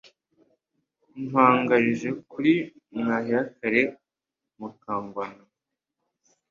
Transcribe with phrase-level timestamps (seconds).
[1.27, 2.53] Mpangarije-kure
[2.95, 3.91] Mwuhira-kare ya
[4.57, 5.43] Mukanganwa,